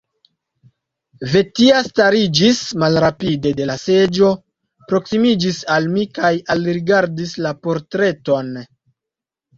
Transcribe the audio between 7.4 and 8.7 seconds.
la portreton.